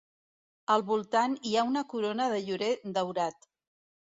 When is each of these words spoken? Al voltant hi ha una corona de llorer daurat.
Al 0.75 0.83
voltant 0.87 1.35
hi 1.49 1.53
ha 1.59 1.65
una 1.73 1.83
corona 1.93 2.27
de 2.33 2.41
llorer 2.49 2.73
daurat. 2.99 3.51